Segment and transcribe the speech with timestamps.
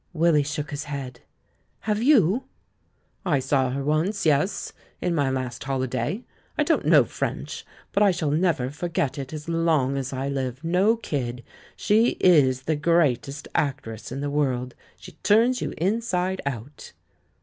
[0.13, 1.19] Willy shook his head.
[1.81, 2.41] "Have youV
[3.23, 6.23] "I saw her once, yes— in my last holiday.
[6.57, 10.63] I don't know French, but I shall never forget it as long as I live—
[10.79, 11.43] no kid!
[11.75, 16.93] She is the greatest act ress in the world; she turns you inside out."